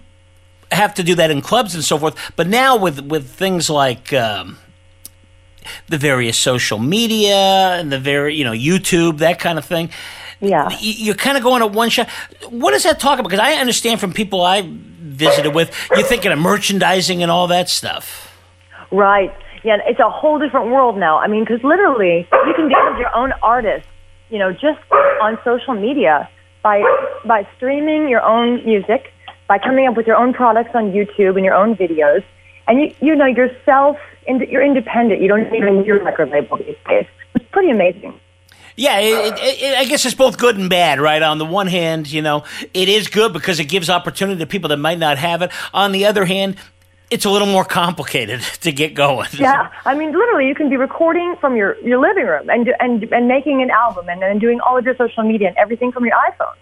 have 0.71 0.93
to 0.93 1.03
do 1.03 1.15
that 1.15 1.31
in 1.31 1.41
clubs 1.41 1.75
and 1.75 1.83
so 1.83 1.97
forth, 1.97 2.15
but 2.35 2.47
now 2.47 2.77
with, 2.77 3.01
with 3.01 3.29
things 3.29 3.69
like, 3.69 4.13
um, 4.13 4.57
the 5.87 5.97
various 5.97 6.37
social 6.37 6.79
media 6.79 7.77
and 7.79 7.91
the 7.91 7.99
very, 7.99 8.35
you 8.35 8.43
know, 8.43 8.51
YouTube, 8.51 9.19
that 9.19 9.39
kind 9.39 9.57
of 9.57 9.65
thing. 9.65 9.89
Yeah. 10.41 10.69
You're 10.79 11.15
kind 11.15 11.37
of 11.37 11.43
going 11.43 11.61
at 11.61 11.71
one 11.71 11.89
shot. 11.89 12.09
What 12.49 12.71
does 12.71 12.83
that 12.83 12.99
talk 12.99 13.19
about? 13.19 13.29
Because 13.29 13.39
I 13.39 13.53
understand 13.53 13.99
from 13.99 14.13
people 14.13 14.41
I 14.41 14.63
visited 14.65 15.55
with, 15.55 15.71
you're 15.91 16.05
thinking 16.05 16.31
of 16.31 16.39
merchandising 16.39 17.21
and 17.21 17.31
all 17.31 17.47
that 17.47 17.69
stuff. 17.69 18.33
Right. 18.91 19.33
Yeah, 19.63 19.77
it's 19.85 19.99
a 19.99 20.09
whole 20.09 20.37
different 20.37 20.67
world 20.67 20.97
now. 20.97 21.17
I 21.17 21.27
mean, 21.27 21.43
because 21.43 21.63
literally, 21.63 22.27
you 22.31 22.53
can 22.55 22.69
get 22.69 22.99
your 22.99 23.15
own 23.15 23.31
artist, 23.41 23.87
you 24.29 24.37
know, 24.37 24.51
just 24.51 24.79
on 25.21 25.39
social 25.43 25.73
media 25.73 26.29
by 26.61 26.83
by 27.25 27.47
streaming 27.55 28.07
your 28.07 28.21
own 28.21 28.63
music, 28.63 29.11
by 29.47 29.57
coming 29.57 29.87
up 29.87 29.97
with 29.97 30.05
your 30.05 30.17
own 30.17 30.33
products 30.33 30.69
on 30.75 30.91
YouTube 30.91 31.35
and 31.35 31.43
your 31.43 31.55
own 31.55 31.75
videos, 31.75 32.23
and 32.67 32.79
you 32.79 32.95
you 33.01 33.15
know 33.15 33.25
yourself. 33.25 33.97
You're 34.27 34.63
independent. 34.63 35.21
You 35.21 35.27
don't 35.27 35.51
need 35.51 35.85
your 35.85 36.03
record 36.03 36.29
label 36.29 36.57
these 36.57 36.75
days. 36.87 37.05
It's 37.35 37.45
pretty 37.51 37.69
amazing. 37.69 38.19
Yeah, 38.75 38.99
it, 38.99 39.33
it, 39.33 39.61
it, 39.61 39.77
I 39.77 39.85
guess 39.85 40.03
it's 40.05 40.15
both 40.15 40.37
good 40.37 40.57
and 40.57 40.69
bad, 40.69 40.99
right? 40.99 41.21
On 41.21 41.37
the 41.37 41.45
one 41.45 41.67
hand, 41.67 42.11
you 42.11 42.21
know, 42.21 42.43
it 42.73 42.89
is 42.89 43.07
good 43.07 43.31
because 43.31 43.59
it 43.59 43.65
gives 43.65 43.89
opportunity 43.89 44.39
to 44.39 44.45
people 44.45 44.67
that 44.69 44.77
might 44.77 44.99
not 44.99 45.17
have 45.17 45.41
it. 45.41 45.51
On 45.73 45.93
the 45.93 46.05
other 46.05 46.25
hand, 46.25 46.57
it's 47.09 47.23
a 47.23 47.29
little 47.29 47.47
more 47.47 47.63
complicated 47.63 48.41
to 48.61 48.71
get 48.71 48.93
going. 48.93 49.29
Yeah, 49.33 49.69
I 49.85 49.95
mean, 49.95 50.11
literally, 50.11 50.47
you 50.47 50.55
can 50.55 50.69
be 50.69 50.77
recording 50.77 51.35
from 51.39 51.55
your, 51.55 51.77
your 51.79 51.99
living 51.99 52.25
room 52.25 52.49
and 52.49 52.73
and 52.79 53.03
and 53.13 53.27
making 53.27 53.61
an 53.61 53.69
album 53.69 54.09
and 54.09 54.21
then 54.21 54.39
doing 54.39 54.59
all 54.59 54.77
of 54.77 54.83
your 54.85 54.95
social 54.95 55.23
media 55.23 55.49
and 55.49 55.57
everything 55.57 55.91
from 55.91 56.05
your 56.05 56.15
iPhone. 56.15 56.55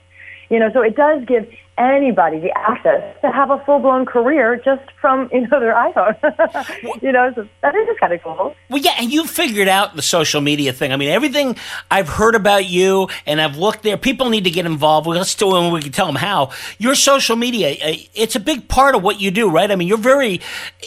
You 0.49 0.59
know, 0.59 0.71
so 0.71 0.81
it 0.81 0.95
does 0.95 1.25
give 1.25 1.49
anybody 1.77 2.39
the 2.39 2.51
access 2.57 3.15
to 3.21 3.31
have 3.31 3.49
a 3.49 3.57
full 3.65 3.79
blown 3.79 4.05
career 4.05 4.61
just 4.63 4.83
from 4.99 5.29
you 5.31 5.47
know 5.47 5.59
their 5.59 5.73
iPhone. 5.73 7.01
you 7.01 7.11
know, 7.11 7.31
so 7.35 7.47
that 7.61 7.75
is 7.75 7.87
kind 7.99 8.13
of 8.13 8.21
cool. 8.23 8.55
Well, 8.69 8.81
yeah, 8.81 8.95
and 8.99 9.11
you 9.11 9.25
figured 9.25 9.67
out 9.67 9.95
the 9.95 10.01
social 10.01 10.41
media 10.41 10.73
thing. 10.73 10.91
I 10.91 10.97
mean, 10.97 11.09
everything 11.09 11.55
I've 11.89 12.09
heard 12.09 12.35
about 12.35 12.65
you 12.65 13.07
and 13.25 13.41
I've 13.41 13.57
looked 13.57 13.83
there. 13.83 13.97
People 13.97 14.29
need 14.29 14.43
to 14.43 14.51
get 14.51 14.65
involved. 14.65 15.07
Let's 15.07 15.35
do 15.35 15.55
it 15.55 15.63
and 15.63 15.73
we 15.73 15.81
can 15.81 15.91
tell 15.91 16.05
them 16.05 16.15
how. 16.15 16.51
Your 16.77 16.95
social 16.95 17.35
media, 17.35 17.71
uh, 17.71 17.95
it's 18.13 18.35
a 18.35 18.39
big 18.39 18.67
part 18.67 18.95
of 18.95 19.03
what 19.03 19.19
you 19.19 19.31
do, 19.31 19.49
right? 19.49 19.69
I 19.69 19.75
mean, 19.75 19.87
you're 19.87 19.97
very 19.97 20.41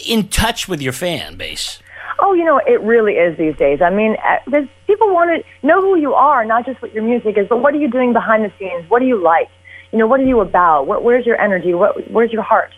in 0.05 0.27
touch 0.29 0.67
with 0.67 0.81
your 0.81 0.93
fan 0.93 1.35
base. 1.35 1.79
Oh, 2.19 2.33
you 2.33 2.43
know, 2.43 2.59
it 2.65 2.81
really 2.81 3.13
is 3.13 3.37
these 3.37 3.55
days. 3.57 3.79
I 3.81 3.91
mean, 3.91 4.15
uh, 4.25 4.65
people 4.87 5.13
want 5.13 5.29
to 5.45 5.67
know 5.67 5.81
who 5.81 5.97
you 5.97 6.13
are, 6.13 6.43
not 6.45 6.65
just 6.65 6.81
what 6.81 6.93
your 6.93 7.03
music 7.03 7.37
is, 7.37 7.47
but 7.47 7.61
what 7.61 7.75
are 7.75 7.77
you 7.77 7.89
doing 7.89 8.11
behind 8.11 8.43
the 8.43 8.51
scenes? 8.57 8.89
What 8.89 8.99
do 8.99 9.05
you 9.05 9.21
like? 9.21 9.49
You 9.91 9.99
know, 9.99 10.07
what 10.07 10.19
are 10.19 10.25
you 10.25 10.41
about? 10.41 10.87
What, 10.87 11.03
where's 11.03 11.25
your 11.25 11.39
energy? 11.39 11.73
What, 11.73 12.09
where's 12.11 12.31
your 12.31 12.43
heart? 12.43 12.71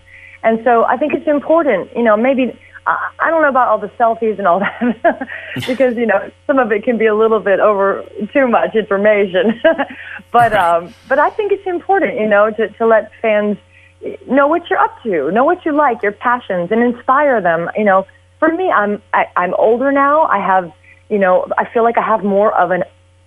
And 0.44 0.60
so 0.64 0.86
I 0.86 0.98
think 0.98 1.14
it's 1.14 1.28
important, 1.28 1.90
you 1.96 2.04
know, 2.04 2.16
maybe, 2.16 2.58
I 2.88 3.12
I 3.20 3.30
don't 3.30 3.42
know 3.42 3.50
about 3.50 3.68
all 3.68 3.80
the 3.80 3.90
selfies 4.00 4.38
and 4.38 4.48
all 4.48 4.60
that, 5.04 5.28
because, 5.68 5.98
you 5.98 6.06
know, 6.06 6.32
some 6.48 6.60
of 6.60 6.72
it 6.72 6.84
can 6.84 6.98
be 6.98 7.08
a 7.08 7.16
little 7.16 7.40
bit 7.40 7.60
over 7.60 8.06
too 8.32 8.48
much 8.48 8.76
information. 8.76 9.60
but, 10.32 10.54
um, 10.54 10.94
but 11.08 11.20
I 11.20 11.30
think 11.32 11.52
it's 11.52 11.68
important, 11.68 12.20
you 12.20 12.28
know, 12.28 12.50
to, 12.52 12.70
to 12.70 12.86
let 12.86 13.12
fans 13.22 13.58
know 14.28 14.48
what 14.48 14.70
you're 14.70 14.80
up 14.80 15.02
to, 15.04 15.32
know 15.32 15.44
what 15.44 15.66
you 15.66 15.74
like, 15.74 16.02
your 16.02 16.12
passions, 16.12 16.72
and 16.72 16.82
inspire 16.82 17.42
them. 17.42 17.70
You 17.76 17.84
know, 17.84 18.08
for 18.40 18.50
me, 18.50 18.70
I'm 18.72 19.02
I, 19.14 19.26
I'm 19.36 19.54
older 19.56 19.92
now. 19.92 20.24
I 20.24 20.40
have, 20.40 20.72
you 21.10 21.20
know, 21.20 21.48
I 21.58 21.66
feel 21.72 21.84
like 21.84 21.98
I 21.98 22.06
have 22.06 22.24
more 22.24 22.54
of 22.58 22.72
an 22.72 22.84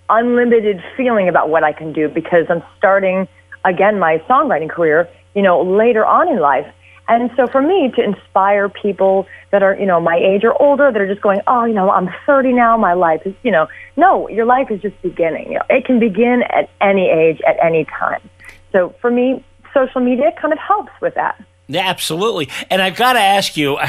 unlimited 0.09 0.83
feeling 0.97 1.29
about 1.29 1.49
what 1.49 1.63
I 1.63 1.73
can 1.73 1.93
do 1.93 2.09
because 2.09 2.45
I'm 2.49 2.63
starting 2.77 3.27
again 3.65 3.99
my 3.99 4.17
songwriting 4.29 4.69
career. 4.69 5.09
You 5.35 5.41
know, 5.41 5.61
later 5.63 6.05
on 6.05 6.29
in 6.29 6.39
life. 6.39 6.67
And 7.07 7.31
so 7.35 7.47
for 7.47 7.61
me 7.61 7.91
to 7.95 8.03
inspire 8.03 8.69
people 8.69 9.27
that 9.51 9.61
are, 9.61 9.75
you 9.75 9.85
know, 9.85 9.99
my 9.99 10.15
age 10.15 10.43
or 10.43 10.59
older 10.61 10.91
that 10.91 11.01
are 11.01 11.07
just 11.07 11.21
going, 11.21 11.41
oh, 11.47 11.65
you 11.65 11.73
know, 11.73 11.89
I'm 11.89 12.09
30 12.25 12.53
now, 12.53 12.77
my 12.77 12.93
life 12.93 13.21
is, 13.25 13.33
you 13.43 13.51
know, 13.51 13.67
no, 13.97 14.29
your 14.29 14.45
life 14.45 14.71
is 14.71 14.81
just 14.81 14.99
beginning. 15.01 15.51
You 15.51 15.59
know, 15.59 15.65
it 15.69 15.85
can 15.85 15.99
begin 15.99 16.43
at 16.49 16.69
any 16.79 17.09
age, 17.09 17.41
at 17.45 17.57
any 17.63 17.85
time. 17.85 18.21
So 18.71 18.95
for 19.01 19.11
me, 19.11 19.43
social 19.73 20.01
media 20.01 20.31
kind 20.39 20.53
of 20.53 20.59
helps 20.59 20.91
with 21.01 21.15
that. 21.15 21.43
Yeah, 21.67 21.87
absolutely. 21.87 22.49
And 22.69 22.81
I've 22.81 22.95
got 22.95 23.13
to 23.13 23.19
ask 23.19 23.57
you. 23.57 23.77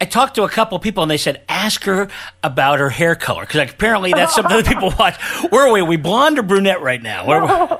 I 0.00 0.06
talked 0.06 0.36
to 0.36 0.44
a 0.44 0.48
couple 0.48 0.78
people 0.78 1.02
and 1.02 1.10
they 1.10 1.18
said, 1.18 1.42
ask 1.48 1.84
her 1.84 2.08
about 2.42 2.78
her 2.78 2.88
hair 2.88 3.14
color. 3.14 3.42
Because 3.42 3.56
like, 3.56 3.72
apparently 3.72 4.12
that's 4.12 4.34
something 4.34 4.56
that 4.56 4.66
people 4.66 4.92
watch. 4.98 5.20
Where 5.50 5.68
are 5.68 5.72
we? 5.72 5.80
Are 5.80 5.84
we 5.84 5.96
blonde 5.96 6.38
or 6.38 6.42
brunette 6.42 6.80
right 6.80 7.02
now? 7.02 7.26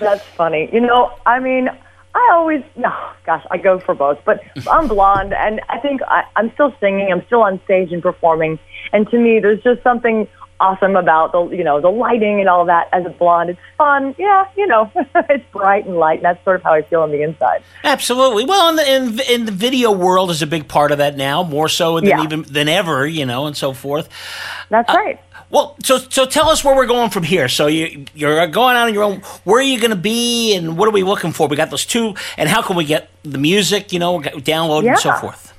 That's 0.00 0.24
funny. 0.36 0.68
You 0.72 0.80
know, 0.80 1.16
I 1.24 1.38
mean, 1.38 1.68
I 2.14 2.30
always, 2.32 2.62
no, 2.76 2.92
gosh, 3.24 3.44
I 3.50 3.58
go 3.58 3.78
for 3.78 3.94
both, 3.94 4.18
but 4.24 4.40
I'm 4.68 4.88
blonde 4.88 5.32
and 5.32 5.60
I 5.68 5.78
think 5.78 6.00
I, 6.02 6.24
I'm 6.36 6.52
still 6.54 6.74
singing. 6.80 7.12
I'm 7.12 7.24
still 7.26 7.42
on 7.42 7.60
stage 7.64 7.92
and 7.92 8.02
performing. 8.02 8.58
And 8.92 9.08
to 9.10 9.18
me, 9.18 9.38
there's 9.40 9.62
just 9.62 9.82
something 9.82 10.28
awesome 10.60 10.96
about 10.96 11.32
the, 11.32 11.48
you 11.48 11.64
know, 11.64 11.80
the 11.80 11.88
lighting 11.90 12.40
and 12.40 12.48
all 12.48 12.64
that 12.66 12.88
as 12.92 13.04
a 13.04 13.10
blonde. 13.10 13.50
It's 13.50 13.58
fun. 13.76 14.14
Yeah, 14.18 14.46
you 14.56 14.66
know, 14.66 14.90
it's 15.14 15.44
bright 15.52 15.86
and 15.86 15.96
light. 15.96 16.18
And 16.18 16.24
that's 16.24 16.42
sort 16.44 16.56
of 16.56 16.62
how 16.62 16.72
I 16.74 16.82
feel 16.82 17.00
on 17.02 17.10
the 17.10 17.22
inside. 17.22 17.62
Absolutely. 17.82 18.44
Well, 18.44 18.70
in 18.70 18.76
the, 18.76 18.92
in, 18.92 19.20
in 19.40 19.46
the 19.46 19.52
video 19.52 19.92
world 19.92 20.30
is 20.30 20.42
a 20.42 20.46
big 20.46 20.68
part 20.68 20.92
of 20.92 20.98
that 20.98 21.16
now, 21.16 21.42
more 21.42 21.68
so 21.68 21.96
than 21.96 22.06
Yeah. 22.06 22.22
even 22.22 22.42
than 22.42 22.68
ever, 22.68 23.06
you 23.06 23.26
know, 23.26 23.46
and 23.46 23.56
so 23.56 23.72
forth. 23.72 24.08
That's 24.70 24.88
uh, 24.90 24.96
right. 24.96 25.20
Well, 25.50 25.76
so 25.84 25.98
so 25.98 26.26
tell 26.26 26.48
us 26.48 26.64
where 26.64 26.74
we're 26.74 26.86
going 26.86 27.10
from 27.10 27.22
here. 27.22 27.48
So 27.48 27.66
you 27.68 28.06
you're 28.14 28.44
going 28.48 28.76
out 28.76 28.88
on 28.88 28.94
your 28.94 29.04
own. 29.04 29.20
Where 29.44 29.58
are 29.60 29.62
you 29.62 29.78
going 29.78 29.90
to 29.90 29.96
be, 29.96 30.56
and 30.56 30.76
what 30.76 30.88
are 30.88 30.92
we 30.92 31.04
looking 31.04 31.30
for? 31.32 31.46
We 31.46 31.56
got 31.56 31.70
those 31.70 31.84
two, 31.86 32.14
and 32.36 32.48
how 32.48 32.60
can 32.62 32.74
we 32.74 32.84
get 32.84 33.08
the 33.22 33.38
music? 33.38 33.92
You 33.92 34.00
know, 34.00 34.18
download 34.20 34.88
and 34.88 34.98
so 34.98 35.12
forth. 35.12 35.53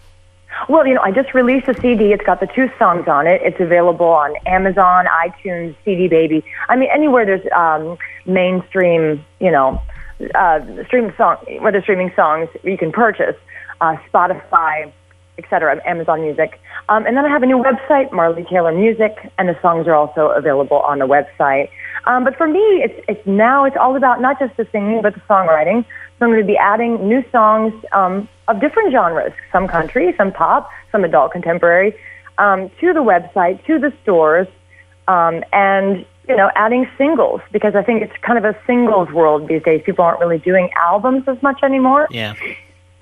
Well, 0.69 0.88
you 0.88 0.93
know, 0.93 1.01
I 1.01 1.12
just 1.12 1.33
released 1.33 1.67
a 1.67 1.74
CD. 1.79 2.12
It's 2.12 2.24
got 2.24 2.39
the 2.39 2.47
two 2.47 2.69
songs 2.79 3.07
on 3.07 3.27
it. 3.27 3.41
It's 3.43 3.59
available 3.59 4.07
on 4.07 4.33
Amazon, 4.45 5.05
iTunes, 5.05 5.75
CD 5.83 6.07
Baby. 6.07 6.43
I 6.69 6.75
mean, 6.75 6.89
anywhere 6.93 7.25
there's 7.25 7.45
um, 7.55 7.97
mainstream, 8.25 9.24
you 9.39 9.51
know, 9.51 9.81
uh, 10.33 10.59
stream 10.85 11.13
song, 11.17 11.38
where 11.59 11.81
streaming 11.81 12.12
songs 12.15 12.50
you 12.63 12.77
can 12.77 12.91
purchase, 12.91 13.35
uh, 13.81 13.95
Spotify, 14.12 14.91
etc., 15.38 15.81
Amazon 15.85 16.21
Music. 16.21 16.59
Um, 16.88 17.05
and 17.05 17.17
then 17.17 17.25
I 17.25 17.29
have 17.29 17.43
a 17.43 17.45
new 17.45 17.62
website, 17.62 18.12
Marley 18.12 18.45
Taylor 18.45 18.71
Music, 18.71 19.13
and 19.38 19.50
the 19.50 19.59
songs 19.62 19.88
are 19.88 19.93
also 19.95 20.29
available 20.29 20.77
on 20.79 21.00
the 21.00 21.07
website. 21.07 21.69
Um, 22.05 22.24
but 22.24 22.38
for 22.38 22.47
me, 22.47 22.59
it's 22.59 23.05
it's 23.07 23.27
now 23.27 23.65
it's 23.65 23.75
all 23.77 23.95
about 23.95 24.21
not 24.21 24.39
just 24.39 24.55
the 24.57 24.67
singing 24.71 25.01
but 25.01 25.15
the 25.15 25.21
songwriting. 25.21 25.83
So 26.17 26.25
I'm 26.25 26.31
going 26.31 26.41
to 26.41 26.47
be 26.47 26.57
adding 26.57 27.07
new 27.07 27.24
songs 27.31 27.74
um, 27.91 28.29
of 28.47 28.59
different 28.59 28.91
genres, 28.91 29.33
some 29.51 29.67
country, 29.67 30.13
some 30.17 30.31
pop, 30.31 30.69
some 30.91 31.03
adult 31.03 31.31
contemporary, 31.31 31.95
um, 32.37 32.69
to 32.79 32.93
the 32.93 33.01
website, 33.01 33.63
to 33.65 33.79
the 33.79 33.93
stores, 34.03 34.47
um, 35.07 35.43
and 35.53 36.05
you 36.27 36.35
know, 36.35 36.49
adding 36.55 36.89
singles 36.97 37.41
because 37.51 37.75
I 37.75 37.83
think 37.83 38.01
it's 38.01 38.13
kind 38.21 38.37
of 38.37 38.45
a 38.45 38.57
singles 38.65 39.11
world 39.11 39.47
these 39.47 39.61
days. 39.61 39.81
People 39.85 40.03
aren't 40.05 40.19
really 40.19 40.39
doing 40.39 40.69
albums 40.75 41.23
as 41.27 41.41
much 41.43 41.61
anymore. 41.63 42.07
Yeah. 42.09 42.33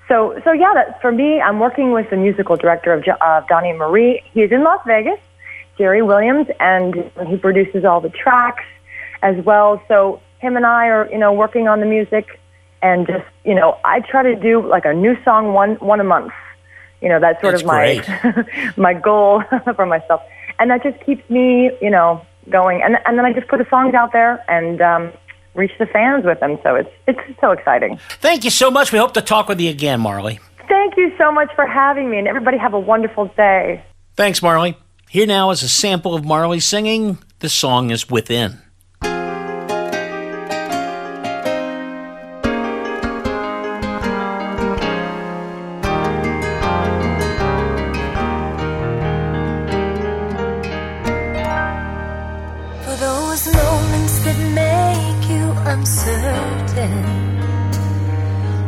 So, 0.08 0.38
so 0.44 0.52
yeah, 0.52 0.74
that, 0.74 1.00
for 1.00 1.10
me, 1.10 1.40
I'm 1.40 1.58
working 1.58 1.92
with 1.92 2.10
the 2.10 2.16
musical 2.16 2.56
director 2.56 2.92
of, 2.92 3.04
of 3.22 3.48
Donnie 3.48 3.70
and 3.70 3.78
Marie. 3.78 4.22
He's 4.34 4.52
in 4.52 4.62
Las 4.62 4.80
Vegas, 4.86 5.18
Jerry 5.78 6.02
Williams, 6.02 6.48
and 6.60 7.10
he 7.26 7.38
produces 7.38 7.84
all 7.84 8.00
the 8.00 8.10
tracks 8.10 8.64
as 9.22 9.42
well. 9.44 9.82
So 9.88 10.20
him 10.40 10.56
and 10.56 10.66
I 10.66 10.88
are, 10.88 11.08
you 11.10 11.18
know, 11.18 11.32
working 11.32 11.68
on 11.68 11.80
the 11.80 11.86
music, 11.86 12.38
and 12.84 13.06
just, 13.06 13.24
you 13.44 13.54
know, 13.54 13.78
I 13.82 14.00
try 14.00 14.22
to 14.22 14.36
do 14.36 14.64
like 14.64 14.84
a 14.84 14.92
new 14.92 15.16
song 15.24 15.54
one 15.54 15.76
one 15.76 16.00
a 16.00 16.04
month. 16.04 16.32
You 17.00 17.08
know, 17.08 17.18
that's 17.18 17.40
sort 17.40 17.54
That's 17.54 17.62
of 17.62 17.66
my 17.66 18.44
my 18.76 18.94
goal 18.94 19.42
for 19.74 19.86
myself, 19.86 20.20
and 20.58 20.70
that 20.70 20.82
just 20.82 21.04
keeps 21.04 21.28
me, 21.30 21.70
you 21.80 21.90
know, 21.90 22.24
going. 22.50 22.82
And 22.82 22.98
and 23.06 23.18
then 23.18 23.24
I 23.24 23.32
just 23.32 23.48
put 23.48 23.58
the 23.58 23.66
songs 23.70 23.94
out 23.94 24.12
there 24.12 24.44
and 24.48 24.80
um, 24.82 25.12
reach 25.54 25.72
the 25.78 25.86
fans 25.86 26.26
with 26.26 26.40
them. 26.40 26.58
So 26.62 26.74
it's 26.76 26.90
it's 27.06 27.40
so 27.40 27.52
exciting. 27.52 27.98
Thank 28.20 28.44
you 28.44 28.50
so 28.50 28.70
much. 28.70 28.92
We 28.92 28.98
hope 28.98 29.14
to 29.14 29.22
talk 29.22 29.48
with 29.48 29.60
you 29.60 29.70
again, 29.70 30.00
Marley. 30.00 30.38
Thank 30.68 30.96
you 30.98 31.12
so 31.16 31.32
much 31.32 31.50
for 31.54 31.66
having 31.66 32.10
me, 32.10 32.18
and 32.18 32.28
everybody 32.28 32.58
have 32.58 32.74
a 32.74 32.80
wonderful 32.80 33.26
day. 33.36 33.82
Thanks, 34.14 34.42
Marley. 34.42 34.76
Here 35.08 35.26
now 35.26 35.50
is 35.50 35.62
a 35.62 35.68
sample 35.68 36.14
of 36.14 36.24
Marley 36.24 36.60
singing. 36.60 37.18
The 37.38 37.48
song 37.48 37.90
is 37.90 38.10
Within. 38.10 38.63
That 54.34 54.50
make 54.54 55.30
you 55.30 55.44
uncertain. 55.72 57.04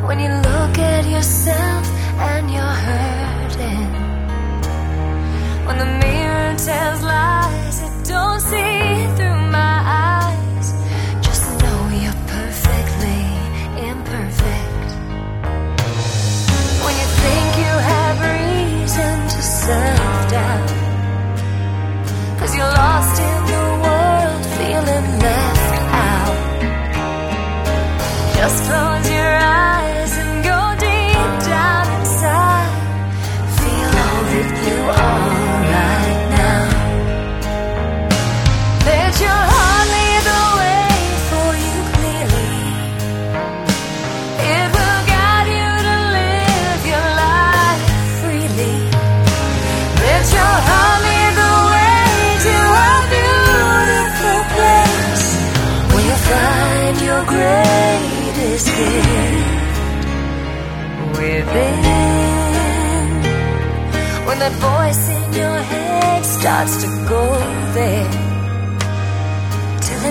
When 0.06 0.20
you 0.20 0.28
look 0.28 0.78
at 0.78 1.04
yourself 1.06 1.86
and 2.18 2.50
you're 2.50 2.76
hurting. 2.88 3.92
When 5.66 5.78
the 5.78 5.86
mirror 5.86 6.54
tells 6.58 7.02
lies 7.02 7.82
it 7.82 8.08
don't 8.08 8.40
see 8.40 9.06
through 9.16 9.35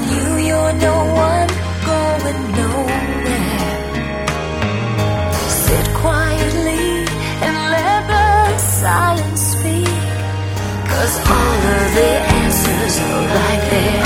you 0.03 0.25
you're 0.47 0.73
no 0.73 0.97
one 1.29 1.49
going 1.91 2.41
nowhere. 2.59 4.25
Sit 5.65 5.85
quietly 6.03 6.87
and 7.45 7.55
let 7.75 8.01
the 8.13 8.57
silence 8.57 9.41
speak. 9.53 9.99
Cause 10.91 11.15
all 11.37 11.59
of 11.75 11.85
the 11.99 12.11
answers 12.41 12.95
are 12.99 13.27
right 13.39 13.63
there. 13.71 14.04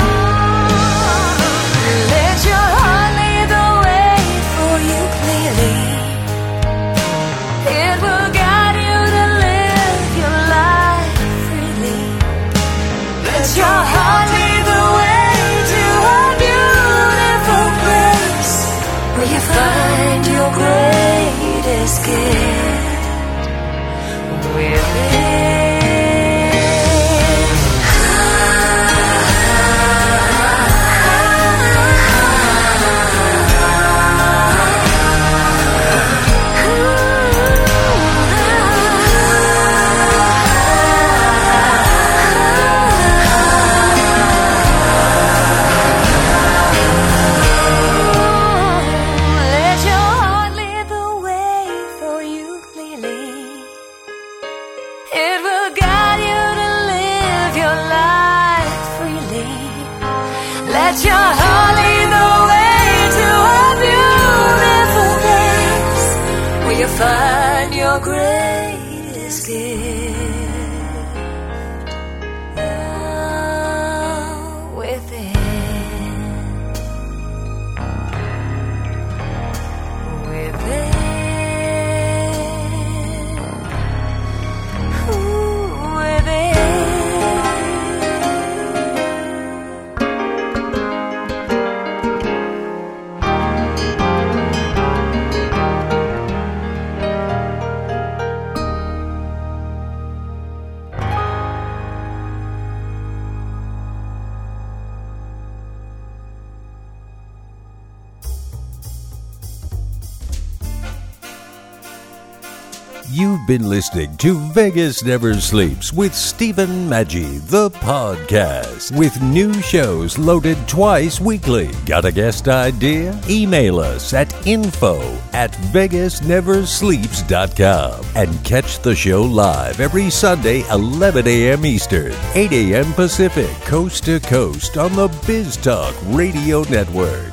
You've 113.12 113.44
been 113.44 113.68
listening 113.68 114.16
to 114.18 114.38
Vegas 114.52 115.02
Never 115.02 115.34
Sleeps 115.34 115.92
with 115.92 116.14
Stephen 116.14 116.88
Maggi, 116.88 117.44
the 117.48 117.68
podcast, 117.68 118.96
with 118.96 119.20
new 119.20 119.52
shows 119.62 120.16
loaded 120.16 120.56
twice 120.68 121.20
weekly. 121.20 121.70
Got 121.86 122.04
a 122.04 122.12
guest 122.12 122.46
idea? 122.46 123.20
Email 123.28 123.80
us 123.80 124.14
at 124.14 124.32
info 124.46 125.00
at 125.32 125.50
vegasneversleeps.com 125.72 128.04
and 128.14 128.44
catch 128.44 128.78
the 128.78 128.94
show 128.94 129.24
live 129.24 129.80
every 129.80 130.08
Sunday, 130.08 130.62
11 130.70 131.26
a.m. 131.26 131.66
Eastern, 131.66 132.12
8 132.34 132.52
a.m. 132.52 132.92
Pacific, 132.92 133.50
coast 133.62 134.04
to 134.04 134.20
coast 134.20 134.76
on 134.76 134.94
the 134.94 135.08
Biz 135.26 135.56
Talk 135.56 135.96
Radio 136.10 136.62
Network. 136.70 137.29